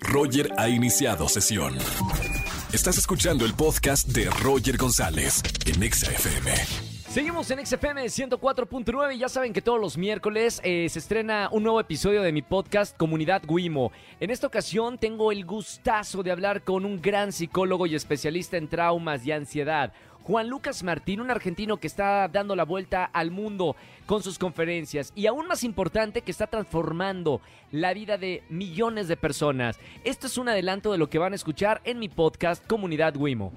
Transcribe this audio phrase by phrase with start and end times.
[0.00, 1.76] Roger ha iniciado sesión.
[2.72, 6.52] Estás escuchando el podcast de Roger González en Exa FM.
[7.08, 11.62] Seguimos en XFM 104.9 y ya saben que todos los miércoles eh, se estrena un
[11.62, 13.92] nuevo episodio de mi podcast Comunidad Wimo.
[14.20, 18.68] En esta ocasión tengo el gustazo de hablar con un gran psicólogo y especialista en
[18.68, 19.94] traumas y ansiedad.
[20.28, 25.10] Juan Lucas Martín, un argentino que está dando la vuelta al mundo con sus conferencias
[25.16, 27.40] y aún más importante que está transformando
[27.72, 29.80] la vida de millones de personas.
[30.04, 33.54] Esto es un adelanto de lo que van a escuchar en mi podcast Comunidad Wimo.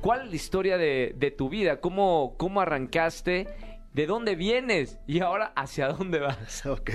[0.00, 1.80] ¿Cuál es la historia de, tu vida?
[1.80, 3.48] ¿Cómo, ¿Cómo arrancaste?
[3.92, 5.00] ¿De dónde vienes?
[5.08, 6.66] Y ahora, ¿hacia dónde vas?
[6.66, 6.90] Ok.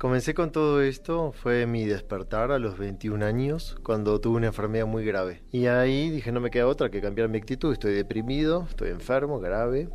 [0.00, 4.86] Comencé con todo esto, fue mi despertar a los 21 años, cuando tuve una enfermedad
[4.86, 5.42] muy grave.
[5.52, 9.40] Y ahí dije, no me queda otra que cambiar mi actitud, estoy deprimido, estoy enfermo,
[9.40, 9.90] grave,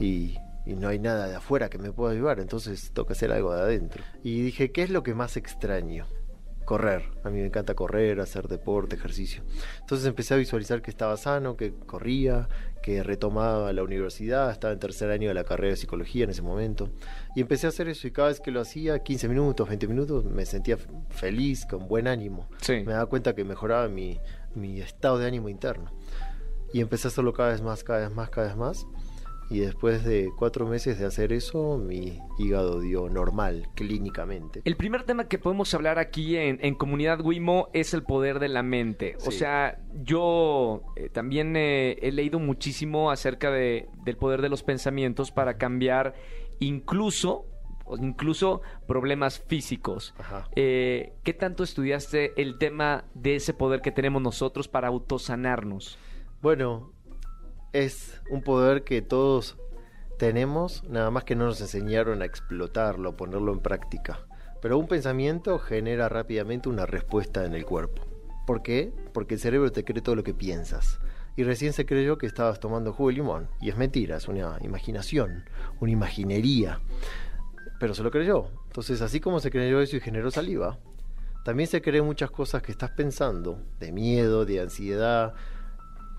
[0.00, 3.60] y, no hay nada de afuera que me pueda ayudar, entonces toca hacer algo de
[3.60, 4.02] adentro.
[4.22, 6.06] Y dije, ¿qué es lo que más extraño?
[6.64, 7.02] Correr.
[7.22, 9.42] A mí me encanta correr, hacer deporte, ejercicio.
[9.80, 12.48] Entonces empecé a visualizar que estaba sano, que corría,
[12.82, 16.42] que retomaba la universidad, estaba en tercer año de la carrera de psicología en ese
[16.42, 16.90] momento.
[17.34, 20.24] Y empecé a hacer eso y cada vez que lo hacía, 15 minutos, 20 minutos,
[20.24, 20.76] me sentía
[21.10, 22.48] feliz, con buen ánimo.
[22.68, 24.20] Me daba cuenta que mejoraba mi,
[24.54, 25.92] mi estado de ánimo interno.
[26.72, 28.86] Y empecé a hacerlo cada vez más, cada vez más, cada vez más
[29.50, 34.62] y después de cuatro meses de hacer eso, mi hígado dio normal, clínicamente.
[34.64, 38.62] El primer tema que podemos hablar aquí en, Comunidad Wimo es el poder de la
[38.62, 39.16] mente.
[39.26, 44.62] O sea, yo eh, también eh, he leído muchísimo acerca de, del poder de los
[44.62, 46.14] pensamientos para cambiar
[46.58, 47.46] incluso
[47.98, 50.14] incluso problemas físicos.
[50.56, 55.98] Eh, ¿Qué tanto estudiaste el tema de ese poder que tenemos nosotros para autosanarnos?
[56.40, 56.93] Bueno,
[57.74, 59.56] es un poder que todos
[60.16, 64.20] tenemos, nada más que no nos enseñaron a explotarlo, ponerlo en práctica.
[64.62, 68.02] Pero un pensamiento genera rápidamente una respuesta en el cuerpo.
[68.46, 68.92] ¿Por qué?
[69.12, 71.00] Porque el cerebro te cree todo lo que piensas.
[71.36, 73.48] Y recién se creyó que estabas tomando jugo de limón.
[73.60, 75.44] Y es mentira, es una imaginación,
[75.80, 76.80] una imaginería.
[77.80, 78.46] Pero se lo creyó.
[78.66, 80.78] Entonces, así como se creyó eso y generó saliva,
[81.44, 85.34] también se cree muchas cosas que estás pensando, de miedo, de ansiedad,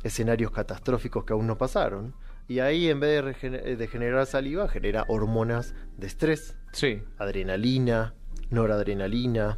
[0.05, 2.13] escenarios catastróficos que aún no pasaron.
[2.47, 6.55] Y ahí en vez de, generar saliva, genera hormonas de estrés.
[6.73, 7.01] Sí.
[7.17, 8.13] Adrenalina,
[8.51, 9.57] noradrenalina,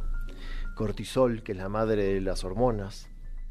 [0.74, 3.10] cortisol, que es la madre de las hormonas.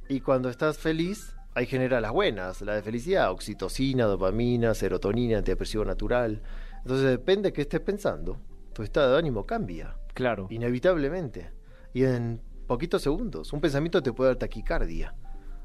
[0.10, 5.86] Y cuando estás feliz, ahí genera las buenas, la de felicidad, oxitocina, dopamina, serotonina, antidepresivo
[5.86, 6.42] natural.
[6.78, 8.42] Entonces depende de qué estés pensando,
[8.74, 9.96] tu estado de ánimo cambia.
[10.16, 10.48] Claro.
[10.50, 11.52] Inevitablemente.
[11.94, 15.14] Y en poquitos segundos, un pensamiento te puede dar taquicardia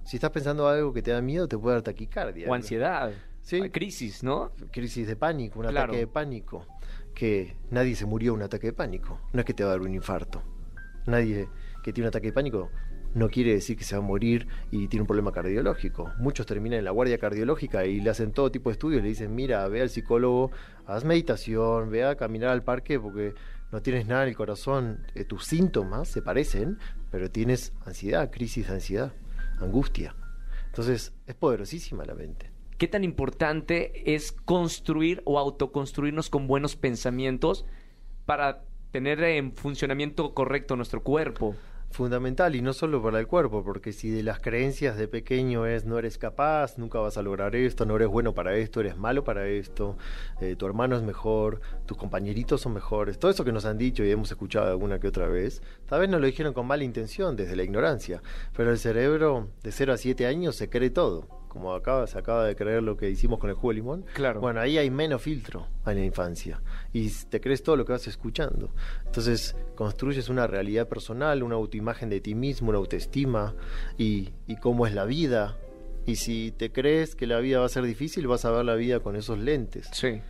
[0.05, 2.49] si estás pensando algo que te da miedo, te puede dar taquicardia.
[2.49, 3.13] O ansiedad.
[3.43, 3.71] Sí.
[3.71, 4.53] crisis, ¿no?
[4.71, 6.67] Crisis de pánico, un ataque de pánico.
[7.15, 9.21] Que nadie se murió de un ataque de pánico.
[9.33, 10.43] No es que te va a dar un infarto.
[11.07, 11.49] Nadie
[11.83, 12.71] que tiene un ataque de pánico
[13.15, 16.13] no quiere decir que se va a morir y tiene un problema cardiológico.
[16.19, 19.03] Muchos terminan en la guardia cardiológica y le hacen todo tipo de estudios.
[19.03, 20.51] Le dicen, mira, ve al psicólogo,
[20.87, 23.35] haz meditación, ve a caminar al parque porque
[23.71, 25.07] no tienes nada en el corazón.
[25.15, 26.79] Eh, tus síntomas se parecen,
[27.11, 29.13] pero tienes ansiedad, crisis de ansiedad
[29.63, 30.15] angustia.
[30.67, 32.51] Entonces, es poderosísima la mente.
[32.79, 37.65] ¿Qué tan importante es construir o autoconstruirnos con buenos pensamientos
[38.27, 41.55] para tener en funcionamiento correcto nuestro cuerpo?
[41.93, 45.85] Fundamental y no solo para el cuerpo, porque si de las creencias de pequeño es
[45.85, 49.25] no eres capaz, nunca vas a lograr esto, no eres bueno para esto, eres malo
[49.25, 49.97] para esto,
[50.41, 54.05] eh, tu hermano es mejor, tus compañeritos son mejores, todo eso que nos han dicho
[54.05, 57.37] y hemos escuchado alguna que otra vez, tal vez nos lo dijeron con mala intención,
[57.37, 58.23] desde la ignorancia,
[58.57, 62.47] pero el cerebro de 0 a 7 años se cree todo como acaba, se acaba
[62.47, 64.41] de creer lo que hicimos con el jugo de limón, claro.
[64.41, 66.63] bueno, ahí hay menos filtro en la infancia
[66.95, 68.71] y te crees todo lo que vas escuchando.
[69.05, 73.55] Entonces construyes una realidad personal, una autoimagen de ti mismo, una autoestima
[73.99, 75.59] y, y cómo es la vida.
[76.07, 78.75] Y si te crees que la vida va a ser difícil, vas a ver la
[78.75, 79.91] vida con esos lentes.
[79.93, 80.23] Sí.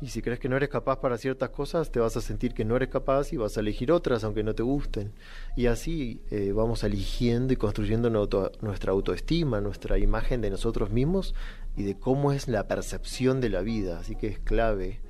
[0.00, 2.64] Y si crees que no eres capaz para ciertas cosas, te vas a sentir que
[2.64, 5.12] no eres capaz y vas a elegir otras aunque no te gusten.
[5.56, 11.34] Y así eh, vamos eligiendo y construyendo nuestra autoestima, nuestra imagen de nosotros mismos
[11.76, 13.98] y de cómo es la percepción de la vida.
[13.98, 15.00] Así que es clave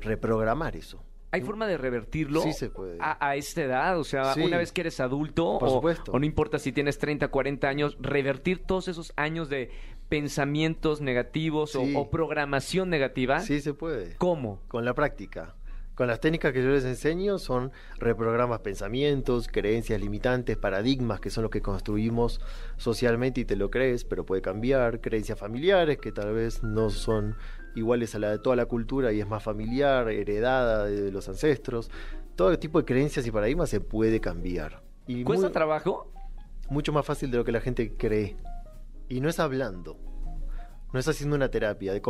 [0.00, 1.02] reprogramar eso.
[1.34, 2.96] ¿Hay forma de revertirlo sí se puede.
[3.00, 3.98] A, esta edad?
[3.98, 6.12] O sea, una vez que eres adulto, supuesto.
[6.12, 9.72] o no importa si tienes 30, 40 años, revertir todos esos años de
[10.08, 13.40] pensamientos negativos o, programación negativa?
[13.40, 14.16] Sí se puede.
[14.16, 14.60] ¿Cómo?
[14.68, 15.54] Con la práctica.
[15.94, 21.42] Con las técnicas que yo les enseño son reprogramas pensamientos, creencias limitantes, paradigmas que son
[21.42, 22.40] los que construimos
[22.76, 27.36] socialmente y te lo crees, pero puede cambiar, creencias familiares que tal vez no son
[27.76, 31.90] iguales a la de toda la cultura y es más familiar, heredada de los ancestros.
[32.34, 36.10] Todo tipo de creencias y paradigmas se puede cambiar Y ¿Cuesta muy- trabajo?
[36.70, 38.36] mucho más fácil de lo que la gente cree.
[39.08, 39.98] Y no es hablando.
[40.92, 41.92] No es haciendo una terapia.
[41.92, 42.00] De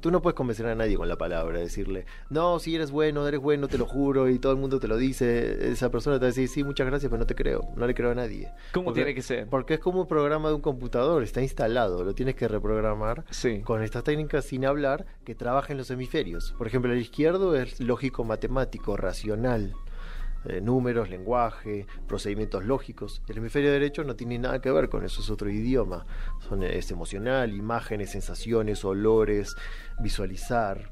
[0.00, 1.60] Tú no puedes convencer a nadie con la palabra.
[1.60, 4.28] Decirle, no, si eres bueno, eres bueno, te lo juro.
[4.28, 5.70] Y todo el mundo te lo dice.
[5.70, 7.68] Esa persona te va a decir, sí, muchas gracias, pero no te creo.
[7.76, 8.50] No le creo a nadie.
[8.72, 9.46] ¿Cómo Porque- tiene que ser?
[9.48, 11.22] Porque es como un programa de un computador.
[11.22, 12.02] Está instalado.
[12.02, 13.24] Lo tienes que reprogramar.
[13.30, 13.60] Sí.
[13.60, 16.52] Con estas técnicas sin hablar que trabajen los hemisferios.
[16.58, 19.72] Por ejemplo, el izquierdo es lógico matemático, racional.
[20.44, 23.22] Eh, números, lenguaje, procedimientos lógicos.
[23.28, 26.06] El hemisferio derecho no tiene nada que ver con eso, es otro idioma.
[26.62, 29.54] Es emocional, imágenes, sensaciones, olores,
[30.00, 30.90] visualizar,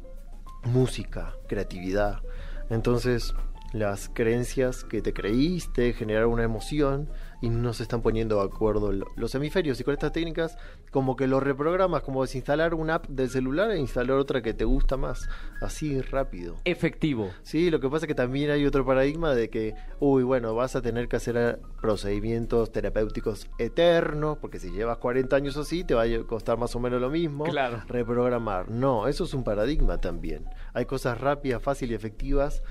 [0.65, 2.23] música, creatividad.
[2.69, 3.35] Entonces,
[3.73, 7.09] las creencias que te creíste generaron una emoción
[7.43, 9.81] y no se están poniendo de acuerdo lo- los hemisferios.
[9.81, 10.57] Y con estas técnicas,
[10.91, 14.65] como que lo reprogramas, como desinstalar una app del celular e instalar otra que te
[14.65, 15.29] gusta más.
[15.63, 16.57] Así rápido.
[16.65, 17.31] Efectivo.
[17.43, 20.77] Sí, lo que pasa es que también hay otro paradigma de que, uy, bueno, vas
[20.77, 25.95] a tener que hacer eh, procedimientos terapéuticos eternos, porque si llevas 40 años así, te
[25.95, 27.45] va a costar más o menos lo mismo.
[27.45, 27.83] Claro.
[27.89, 28.71] Reprogramar.
[28.71, 30.45] No, eso es un paradigma también.
[30.75, 32.63] Hay cosas rápidas, fáciles y efectivas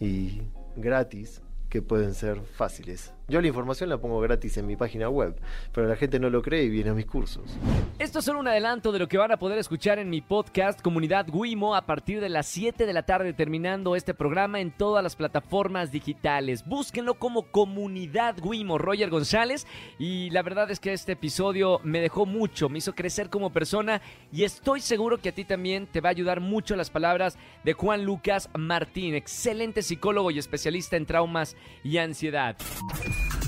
[0.00, 0.42] y
[0.76, 3.12] gratis que pueden ser fáciles.
[3.28, 5.34] Yo la información la pongo gratis en mi página web,
[5.72, 7.58] pero la gente no lo cree y viene a mis cursos.
[7.98, 10.80] Esto es solo un adelanto de lo que van a poder escuchar en mi podcast
[10.80, 15.02] Comunidad Wimo a partir de las 7 de la tarde terminando este programa en todas
[15.02, 16.64] las plataformas digitales.
[16.64, 19.66] Búsquenlo como Comunidad Wimo, Roger González.
[19.98, 24.02] Y la verdad es que este episodio me dejó mucho, me hizo crecer como persona
[24.30, 27.72] y estoy seguro que a ti también te va a ayudar mucho las palabras de
[27.72, 32.56] Juan Lucas Martín, excelente psicólogo y especialista en traumas y ansiedad.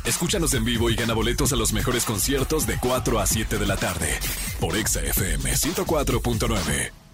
[0.08, 3.66] Escúchanos en vivo y gana boletos a los mejores conciertos de 4 a 7 de
[3.66, 4.08] la tarde
[4.58, 7.07] por Exa FM 104.9.